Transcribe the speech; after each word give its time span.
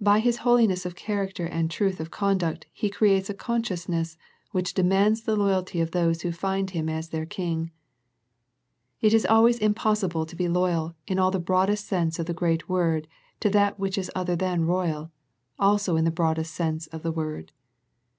By 0.00 0.20
His 0.20 0.38
holiness 0.38 0.86
of 0.86 0.94
character 0.96 1.44
and 1.44 1.70
truth 1.70 2.00
of 2.00 2.10
conduct 2.10 2.64
He 2.72 2.88
creates 2.88 3.28
a 3.28 3.34
consciousness 3.34 4.16
which 4.52 4.72
demands 4.72 5.20
the 5.20 5.36
loyalty 5.36 5.82
of 5.82 5.90
those 5.90 6.22
who 6.22 6.32
find 6.32 6.70
Him 6.70 6.88
as 6.88 7.10
their 7.10 7.26
King. 7.26 7.70
It 9.02 9.12
is 9.12 9.26
always 9.26 9.58
impossible 9.58 10.24
to 10.24 10.34
be 10.34 10.48
loyal 10.48 10.94
in 11.06 11.18
all 11.18 11.30
the 11.30 11.38
broadest 11.38 11.86
sense 11.86 12.18
of 12.18 12.24
the 12.24 12.32
great 12.32 12.70
word 12.70 13.06
to 13.40 13.50
that 13.50 13.78
which 13.78 13.98
is 13.98 14.10
other 14.14 14.34
than 14.34 14.64
royal, 14.64 15.12
also 15.58 15.94
in 15.98 16.06
the 16.06 16.10
broadest 16.10 16.54
sense 16.54 16.86
of 16.86 17.02
the 17.02 17.12
word. 17.12 17.52